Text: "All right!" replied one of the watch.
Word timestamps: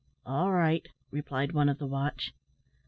"All 0.25 0.49
right!" 0.51 0.89
replied 1.11 1.51
one 1.51 1.69
of 1.69 1.77
the 1.77 1.85
watch. 1.85 2.33